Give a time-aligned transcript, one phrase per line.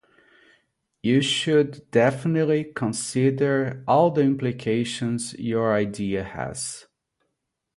[1.03, 6.87] You should definitely consider all the implications your idea has.